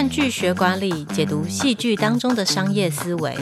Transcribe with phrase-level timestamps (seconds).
[0.00, 3.36] 看剧学管理，解读戏剧当中的商业思维。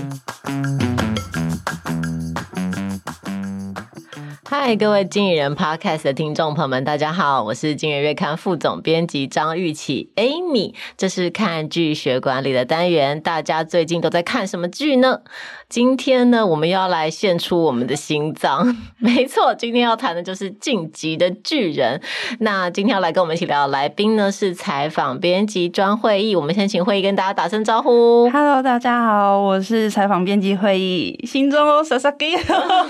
[4.66, 15.20] 嗨，各位经理人 Podcast 的听众朋友们，大家好，我是经理月刊副总编辑张玉琪 Amy，这是看剧学管理的单元，大家最近都在看什么剧呢？
[15.68, 18.76] 今天呢，我们要来献出我们的心脏。
[18.98, 22.00] 没错，今天要谈的就是《晋级的巨人》。
[22.40, 26.34] 那今天要来跟我们一起聊的来宾呢，是采访编辑庄会议。
[26.34, 28.28] 我们先请会议跟大家打声招呼。
[28.30, 31.24] Hello，大家好，我是采访编辑会议。
[31.24, 32.36] 心中哦，Sasaki。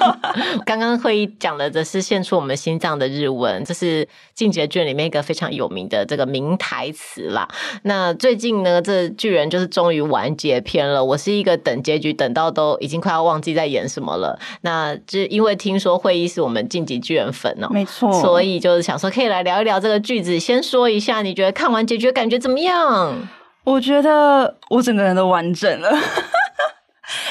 [0.64, 7.48] 刚刚会议讲的则是献出我们心脏的日文，这是《进击的巨人》里面一个非常有名的这个名台词啦。
[7.82, 11.04] 那最近呢，这巨人就是终于完结篇了。
[11.04, 12.76] 我是一个等结局等到都。
[12.86, 14.38] 已经快要忘记在演什么了。
[14.60, 20.38] 那就因为听说会议是我们晋级巨人粉哦，没错，所以就是想说可以来聊一聊这个句子。
[20.38, 23.28] 先说一下，你觉得看完结局感觉怎么样？
[23.64, 25.90] 我觉得我整个人都完整了。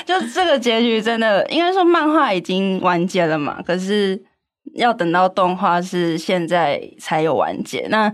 [0.05, 4.21] 就这个结局真的，应该说漫画已经完结了嘛，可是
[4.75, 7.87] 要等到动画是现在才有完结。
[7.89, 8.11] 那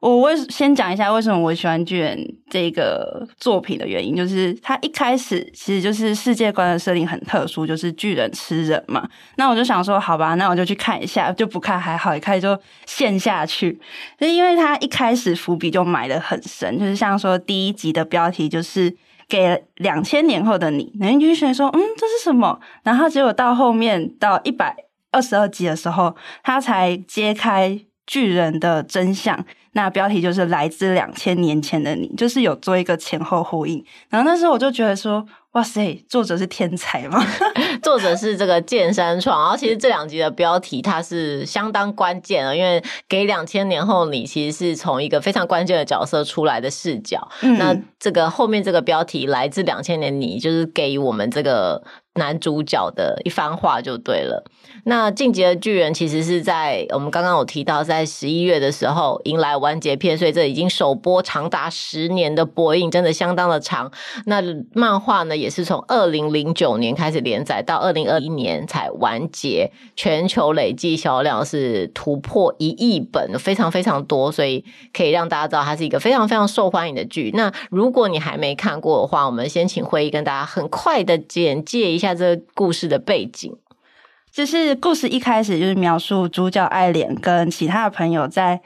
[0.00, 2.16] 我为先讲一下为什么我喜欢巨人
[2.48, 9.08] 这个作品的原因，就是它一开始其实就是世界观的设定很特殊，就是巨人吃人嘛。
[9.36, 12.56] 那我就想说，好吧，那我就去看一下，就不看还好，一看就
[12.86, 13.76] 陷下去。
[14.20, 18.94] 就因为它一开始伏笔就埋的很深，就是像说第一集的标题就是
[19.28, 22.58] 给两千年后的你，那你就觉得说，嗯，这是什么？
[22.82, 24.74] 然后结果到后面到一百
[25.12, 29.44] 二十二集的时候，他才揭开巨人的真相。
[29.72, 33.84] 那标题就是来自两千年前的你，就是有做一个前后呼应。
[34.08, 35.24] 然后那时候我就觉得说，
[35.58, 37.20] 哇塞，作者是天才吗？
[37.82, 39.40] 作者是这个剑山创。
[39.42, 47.28] 然后其实这两集的标题它是相当关键的，因为给两千年后你其实是从一个非常关键的角色出来的视角。
[47.42, 51.82] 嗯、那这个后面这个标题来自两千年你，就是给我们这个。
[52.18, 54.44] 男主角的一番话就对了。
[54.84, 63.90] 那《进击的巨人》其实是在我们刚刚有提到，在十一月的时候迎来完结篇，所以这已经首播长达十年的播映，真的相当的长。
[64.26, 64.42] 那
[64.72, 77.30] 漫画呢，也是从二零零九年开始连载，到二零二一年才完结，全球累计销量是突破一亿本，非常非常多，所以可以让大家知道它是一个非常非常受欢迎的剧。
[77.34, 82.07] 那如果你还没看过的话，我们先请惠议跟大家很快的简介一下。
[82.14, 83.54] 这故事的背景，
[84.30, 88.60] 就是故事一开始就是描述主角艾莲跟其他的朋友在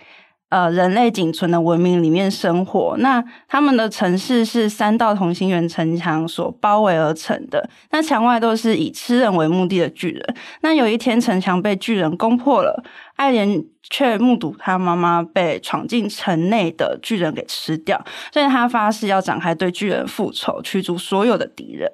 [0.49, 2.95] 呃人类仅存的文明里面生活。
[2.99, 10.35] 那他们的城市是三道同心圆城墙所包围而成的，那墙外都是以吃人为目的的巨人。
[10.61, 12.85] 那有一天城墙被巨人攻破了，
[13.17, 21.91] 艾莲却目睹他妈妈被闯进城内的巨人给吃掉，所以他发誓要展开对巨人复仇，驱逐所有的敌人。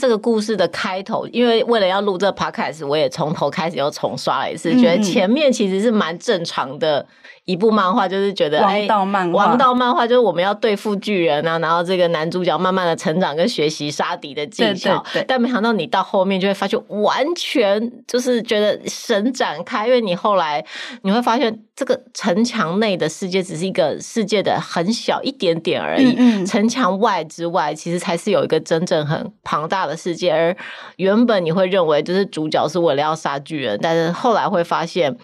[0.00, 7.06] 这个故事的开头，因为为了要录这个 podcast，我也从头开始又重刷了一次，嗯、觉得前面其实是蛮正常的。
[7.44, 15.02] 一部漫画就是觉得王道漫画，王道漫画就是我们要对付巨人啊，然后这个男主角慢慢的成长跟学习杀敌的技巧。
[15.12, 20.64] 对对对，但没想到你到后面就会发现，完全就是觉得神展开，因为你后来
[21.02, 30.30] 你会发现，这个城墙内的世界只是一个世界的很小一点点而已，嗯嗯，城墙外之外，其实才是有一个真正很庞大的世界。
[30.32, 30.56] 而
[30.98, 35.16] 原本你会认为，就是主角是为了要杀巨人，但是后来会发现。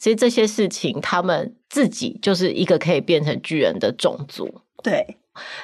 [0.00, 4.62] 其实这些事情，他们自己就是一个可以变成巨人的种族。
[4.82, 5.18] 对，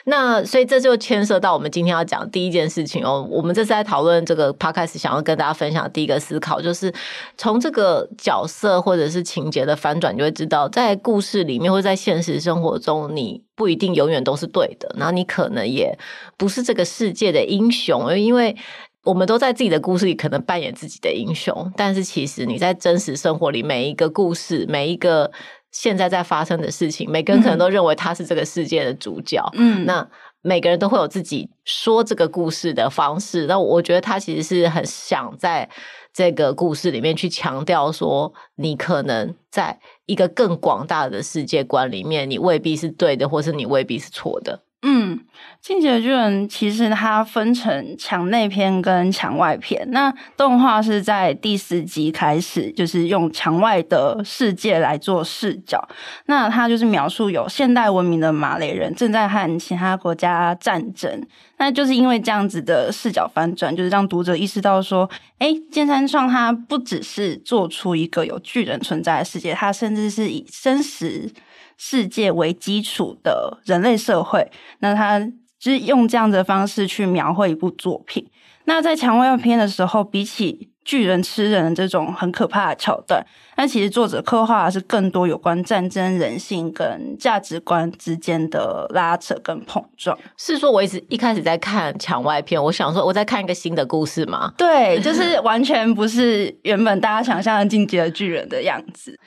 [0.04, 3.27] 那所以这就牵涉到我们今天要讲第一件事情哦。
[3.31, 6.93] 我们这次在讨论这个 podcast，想要跟大家分享第一个思考，就是
[7.37, 15.99] 从这个角色或者是情节的反转，就会知道，在故事里面或在现实生活中，你不一定永远都是对的，然后你可能也
[16.37, 18.56] 不是这个世界的英雄，因为。
[19.05, 25.31] 我们都在自己的故事里可能扮演自己的英雄，但是其实你在真实生活里，每一个故事，每一个
[25.78, 29.46] 现在在发生的事情，每个人可能都认为他是这个世界的主角。
[29.52, 30.08] 嗯，那
[30.40, 33.46] 每个人都会有自己说这个故事的方式。
[33.46, 35.69] 那我觉得他其实是很想在
[36.14, 44.62] 这个故事里面去强调说，你可能在一个更广大的世界观里面，你未必是对的，或是你未必是错的。
[44.82, 45.19] 嗯，
[45.61, 49.84] 进击的巨人其实它分成墙内篇跟墙外篇。
[49.90, 55.88] 那动画是在第四集开始，就是用墙外的世界来做视角。
[56.26, 61.26] 那它就是描述有现代文明的马雷人正在和其他国家战争。
[61.58, 65.08] 那就是因为这样子的视角翻转，就是让读者意识到说，
[65.38, 71.28] 哎，谏山创他不只是做出一个有巨人存在的世界，他甚至是以真实
[71.76, 74.50] 世界为基础的人类社会。
[74.81, 75.31] 那他。
[75.58, 78.25] 就是用这样的方式去描绘一部作品。
[78.67, 83.25] 那在墙外篇的时候，比起巨人吃人的这种很可怕的桥段，
[83.56, 90.17] 那其实作者刻画的是更多有关战争、人性跟价值观之间的拉扯跟碰撞。
[90.37, 94.52] 是说，我一直一开始在看墙外片，我想说我在看一个新的故事吗？
[94.58, 99.19] 对，就是完全不是原本大家想象的进击的巨人的样子。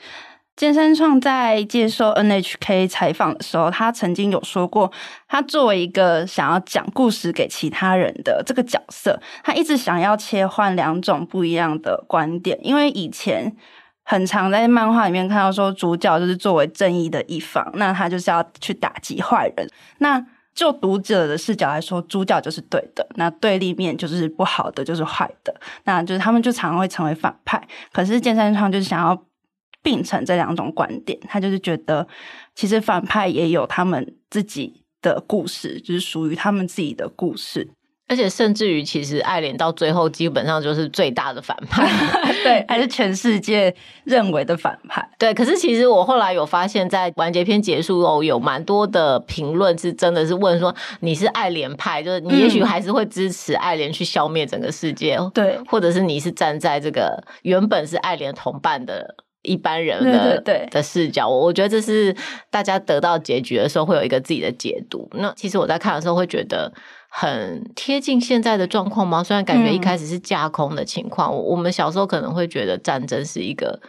[0.60, 4.92] 谏山创在接受 NHK 采访的时候，他曾经有说过，
[5.26, 13.56] 他作为一个想要讲故事给其他人的这个角色，他一直想要切换两种不一样的观点，因为以前
[14.04, 19.66] 很常在漫画里面看到说，主角就是作为正义的一方，那他就是要去打击坏人。
[20.00, 20.22] 那
[20.54, 27.66] 就读者的视角来说，主角就是对的，那对立面就是不好的，就是坏的，那就是他们就常常会成为反派。
[27.94, 29.24] 可是谏山创就是想要。
[29.82, 32.08] 并成这两种观点，他就是觉得，
[32.56, 37.70] 其实反派也有他们自己的故事，就是属于他们自己的故事。
[38.12, 41.88] 而且甚至于，其实爱莲到最后基本上就是最大的反派，
[42.44, 43.72] 对，还是全世界
[44.04, 45.08] 认为的反派。
[45.20, 59.18] 对，可是其实我后来有发现，在完结篇结束后，有蛮多的评论是真的是问说，你是爱莲派，就是你也许还是会支持爱莲去消灭整个世界，对、嗯，或者是你是站在这个原本是爱莲同伴的。
[59.42, 62.16] 一般人的对的视角，我我觉得这是
[62.50, 65.10] 大家得到结局的时候会有一个自己的解读。
[65.14, 66.72] 那其实我在看的时候会觉得
[67.10, 69.24] 很贴近现在的状况吗？
[69.24, 73.80] 虽然感觉一开始是架空的情况，我、嗯、我们小时候可能会觉得战争是一个。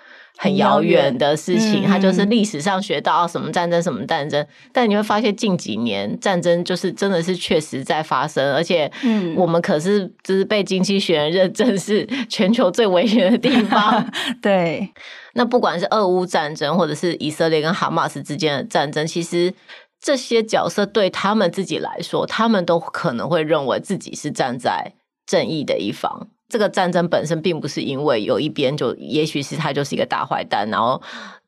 [0.42, 8.90] 很遥远的事情，它就是历史上学到什么战争什么战争，但你会发现近几年战争就是真的是确实在发生，而且
[9.36, 14.10] 我们可是就是被经济学人认证是全球最危险的地方。
[14.40, 14.90] 对，
[15.34, 19.52] 那不管是俄乌战争，或者是以色列跟哈马斯之间的战争，其实
[20.00, 24.94] 这些角色对他们自己来说，他们都可能会认为自己是站在
[25.26, 26.28] 正义的一方。
[26.50, 31.00] 这个战争本身并不是因为有一边就，也许是他就是一个大坏蛋，然后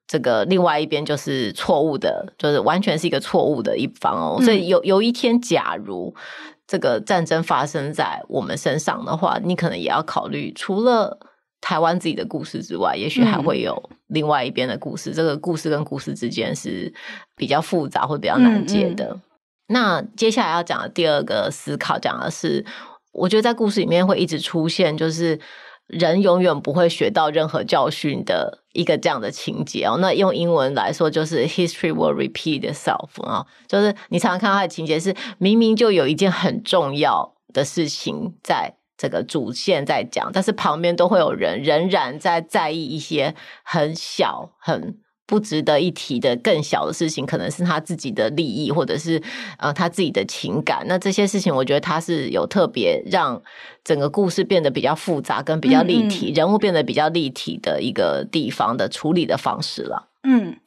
[0.07, 4.37] 这个另外一边就是错误的，就是完全是一个错误的一方哦。
[4.39, 6.15] 嗯、所以有有一天，假如
[6.69, 11.19] 这个战争发生在我们身上的话，你可能也要考虑，除了
[11.61, 15.11] 台湾自己的故事之外，也许还会有另外一边的故事。
[15.11, 16.95] 嗯、这个故事跟故事之间是
[17.37, 19.19] 比较复杂或比较难解的。
[19.67, 22.65] 那接下来要讲的第二个思考，讲的是。
[23.13, 25.39] 我觉得在故事里面会一直出现，就是
[25.87, 29.99] 人永远不会学到任何教训的一个这样的情节哦。
[30.01, 44.99] 那用英文来说就是 “history will repeat itself” 啊，就是你常常看到它的情节是明明就有一件很重要的事情在这个主线在讲，但是旁边都会有人仍然在在意一些很小很。
[45.33, 49.19] 不值得一提的更小的事情，可能是他自己的利益，或者是
[49.57, 50.85] 呃他自己的情感。
[50.87, 53.41] 那这些事情，我觉得他是有特别让
[53.83, 60.11] 整个故事变得比较复杂，跟比较立体，嗯嗯，人物变得比较立体的一个地方的处理的方式了。
[60.25, 60.59] 嗯，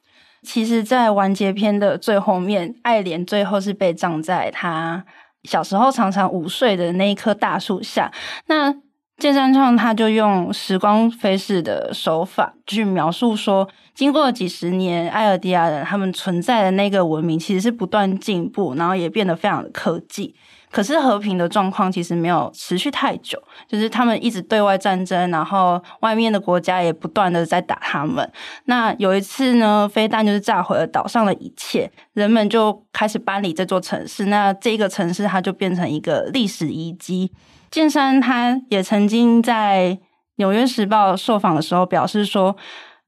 [0.42, 5.04] 其实，在完结篇的最后面，爱莲最后是被葬在他
[5.44, 8.10] 小时候常常午睡的那一棵大树下。
[8.48, 8.74] 那
[9.18, 20.34] 剑山创他就用时光飞逝的手法去描述说，经过几十年，艾尔迪亚人他们存在的那个文明其实是不断进步，然后也变得非常的科技。
[20.76, 28.30] 可是和平的状况其实没有持续太久，就是他们一直对外战争，然后外面的国家也不断的在打他们。
[28.66, 34.26] 那有一次呢，飞弹就是炸毁了岛上的一切，人们就开始搬离这座城市。
[34.26, 37.32] 那这个城市它就变成一个历史遗迹。
[37.70, 39.96] 剑山他也曾经在
[40.34, 42.54] 《纽约时报》受访的时候表示说，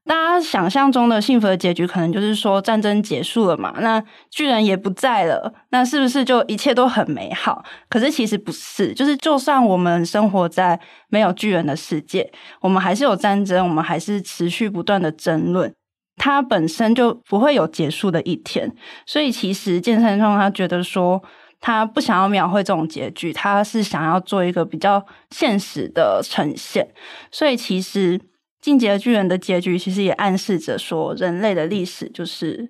[0.09, 7.63] 大家想象中的幸福的结局，可能就是说战争结束了嘛，那巨人也不在了，那是不是就一切都很美好？
[7.87, 15.71] 可是其实不是，就是就算我们生活在没有巨人的世界，我们还是有战争，我们还是持续不断的争论，
[16.17, 18.73] 它本身就不会有结束的一天。
[19.05, 21.21] 所以其实谏山创他觉得说。
[21.61, 26.87] 他不想要描绘这种结局，他是想要做一个比较现实的呈现。
[27.31, 28.17] 所以，其实
[28.61, 32.69] 《进击的巨人》的结局其实也暗示着说，人类的历史就是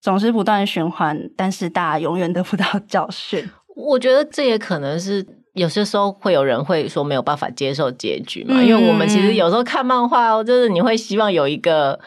[0.00, 3.48] 总是不断循环，但是大家永远得不到教训。
[3.74, 11.98] 我觉得这也可能是有些时候会有人会说没有办法接受结局嘛，嗯、因为我们其实有时候看漫画哦，就是你会希望有一个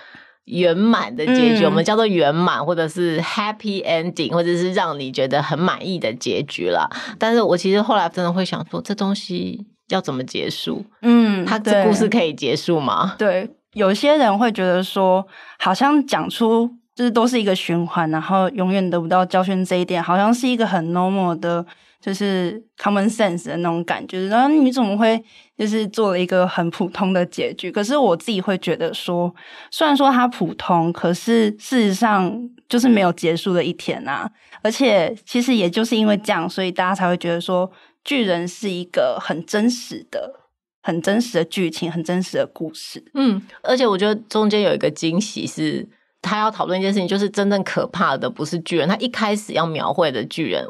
[0.46, 6.90] 圆满的结局，嗯、我们叫做圆满，或者是 happy ending，或者是让你觉得很满意的结局啦。
[7.20, 10.86] 但是我其实后来真的会想说，这东西要怎么结束？
[11.02, 13.16] 嗯，他这故事可以结束吗？
[13.18, 15.28] 对，有些人会觉得说，
[15.60, 16.72] 好像讲出。
[16.96, 21.66] 就是都是一个循环，然后永远得不到教训这一点，好像是一个很 normal 的，
[22.02, 24.28] 就是 common sense 的那种感觉。
[24.28, 25.24] 然后你怎么会
[25.58, 27.72] 就是做了一个很普通的结局？
[27.72, 29.34] 可是我自己会觉得说，
[29.72, 34.30] 虽然说它普通，可是事实上就是没有结束的一天啊。
[34.62, 37.72] 而且其实也就是因为这样，所以大家才会觉得说，
[38.04, 40.42] 巨人是一个很真实的、
[40.82, 43.04] 很真实的剧情，很真实的故事。
[43.14, 45.88] 嗯，而且我觉得中间有一个惊喜是。
[46.22, 48.86] 他要讨论一件事情，就是真正可怕的不是巨人。
[48.86, 50.68] 他一开始要描绘的巨人，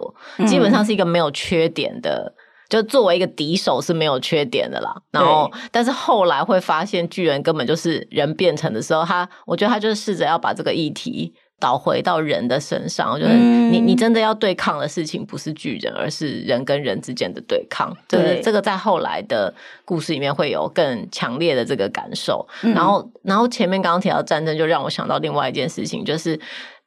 [0.47, 2.37] 基本上是一个没有缺点的，嗯、
[2.69, 4.95] 就作为一个敌手是没有缺点的啦。
[5.09, 11.33] 然后，但是后来会发现巨人根本就是人变成的时候，他我觉得他就是试着要把这个议题。
[11.59, 17.95] 倒回到人的身上，我觉得你你真的要对抗的事情不是巨人，而是人跟人之间的对抗。
[18.07, 22.47] 对，这个在后来的故事里面会有更强烈的这个感受。
[22.61, 26.39] 然后，然后前面刚刚提到战争，就让我想到另外一件事情，就是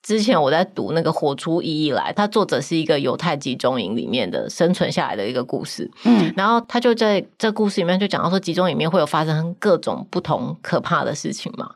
[0.02, 5.90] 之前我在读那个《活出意义来》，它作者是一个犹太集中营里面的生存下来的一个故事。
[6.04, 11.70] 嗯，然后他就在这故事里面就讲到说，集中营里面会有发生各种不同可怕的事情嘛，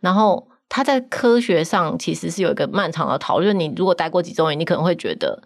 [0.00, 0.48] 然后。
[0.68, 3.58] 他在科学上其实是有一个漫长的讨论。
[3.58, 5.42] 你如果待过集中营，你可能会觉得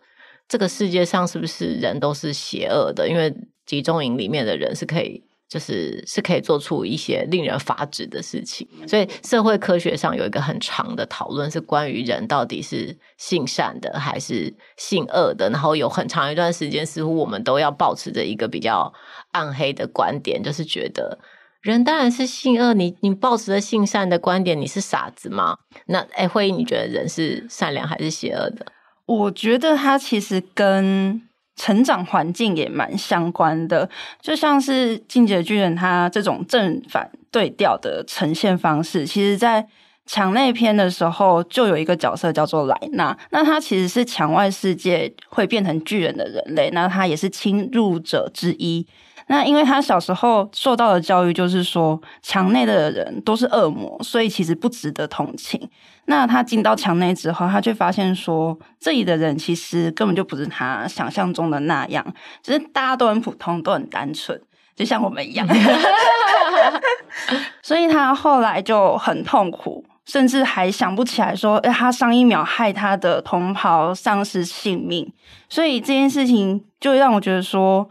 [0.49, 3.09] 这个世界上是不是人都是邪恶的？
[3.09, 3.33] 因为
[3.65, 8.69] 集中营里面的人是可以，就是是可以做出一些令人发指的事情。
[8.89, 15.49] 所以社会科学上有一个很长的讨论，是关于人到底是性善的还是性恶的。
[15.51, 18.93] 然后有很长一段时间，似乎我们都要保持着一个比较
[19.31, 21.19] 暗黑的观点，就是觉得。
[21.63, 25.57] 人当然是性恶，你你抱持着性善的观点，你是傻子吗？
[25.87, 28.67] 那哎，慧仪，你觉得人是善良还是邪恶的？
[29.07, 31.23] 我觉得它其实跟
[31.55, 33.89] 成长环境也蛮相关的，
[34.21, 39.65] 就像是《进击的巨人》他这种正反对调的呈现方式，其实在
[40.05, 48.85] 墙内篇的时候就有一个角色叫做莱纳，那他其实是墙外世界会变成巨人的人类，那他也是侵入者之一。
[49.29, 55.71] 那因为他小时候受到的教育就是说，墙内的人都是恶魔，所以其实不值得同情。
[56.07, 62.05] 那他进到墙内之后，他却发现说，这里的人其实根本就不是他想象中的那样，
[62.43, 64.39] 只是大家都很普通，都很单纯，
[64.75, 65.47] 就像我们一样。
[67.63, 75.11] 所以他后来就很痛苦，甚至还想不起来说，哎，他上一秒害他的同袍丧失性命。
[75.49, 77.89] 所以这件事情就让我觉得说。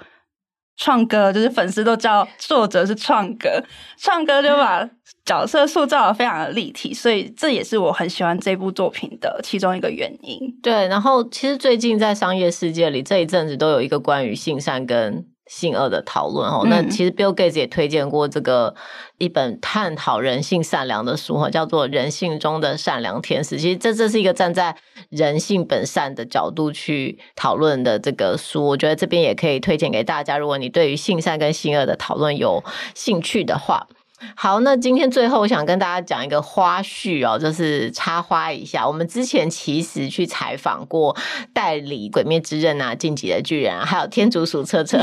[0.81, 3.63] 创哥就是粉丝都叫作者是创哥，
[3.97, 4.83] 创哥就把
[5.23, 10.39] 角色塑造的非常的立体，所以这也是我很喜欢这部作品的其中一个原因。
[10.63, 18.73] 对，然后其实最近在商业世界里，这一阵子都有一个关于性善跟性恶的讨论哦，那其实 Bill Gates 也推荐过这个
[19.17, 23.57] 一本探讨人性善良的书哈，叫做《人性中的善良天使》。
[23.59, 24.73] 其实这这是一个站在
[25.09, 30.37] 人性本善的角度去讨论的这个书，我觉得这边也可以推荐给大家。
[30.37, 32.63] 如果你对于性善跟性恶的讨论有
[32.95, 33.85] 兴趣的话。
[34.35, 38.87] 好，那今天最后我想跟大家讲一个花絮哦，就是插花一下。
[38.87, 41.15] 我们之前其实去采访过
[41.53, 44.97] 代理《鬼灭之刃》啊、《进击的巨人》啊，还有《天竺鼠车车》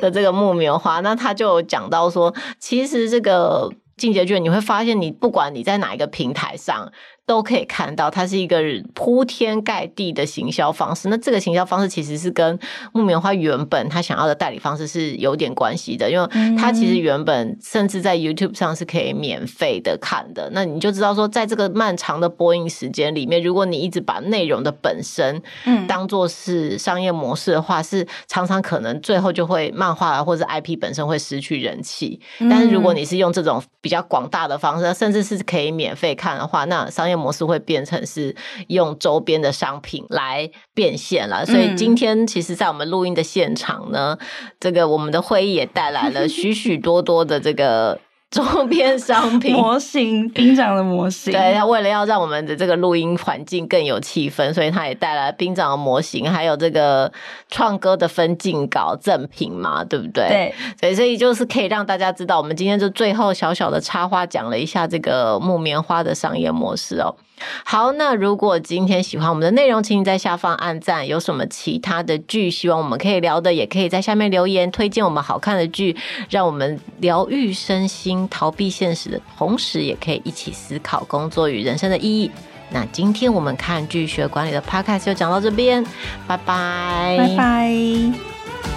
[0.00, 6.92] 的这个木棉花，那他就讲到说，其实这个《进击的巨人》，你会发现，你不管你在哪一个平台上。
[7.26, 8.62] 都可以看到，它是一个
[8.94, 11.08] 铺天盖地的行销方式。
[11.08, 12.58] 那这个行销方式其实是跟
[12.92, 20.48] 木棉花原本他想要的代理方式是有点关系的，因为它其实原本甚至在 YouTube 上是可以免费的看的。
[20.52, 25.42] 那你就知道说，在这个漫长的播映时间里面，如果你一直把内容的本身
[25.88, 32.20] 当做是商业模式的话，是常常可能最后就会漫画或者 IP 本身会失去人气。
[32.48, 38.34] 但是如果你是用这种比较广大的方式，甚至是可以免费看的话，那商业模式会变成是
[38.68, 44.26] 用周边的商品来变现了，所以今天其实，在我们录音的现场呢，嗯、
[44.60, 47.98] 这个我们的会议也带来了许许多多的这个
[48.36, 51.32] 周边商品模型，兵长的模型。
[51.32, 57.10] 对，他为了要让我们的这个录音环境更有气氛，所以他也带来了兵长的模型，还有这个
[57.48, 60.52] 创歌的分镜稿赠品嘛，对不对？
[60.80, 67.14] 对，所以所以就是可以让大家知道，我们今天就最后小小的插花讲了一下这个木棉花的商业模式哦。
[67.64, 71.06] 好，那如果今天喜欢我们的内容，请你在下方按赞。
[71.06, 75.94] 有什么其他的剧希望我们可以聊的，也可以在下面留言推荐我们好看的剧，
[76.30, 82.30] 让我们疗愈身心、逃避现实的同时，也可以一起思考工作与人生的意义。
[82.70, 85.84] 那今天我们看剧学管理的 Podcast 就讲到这边，
[86.26, 88.75] 拜拜，拜拜。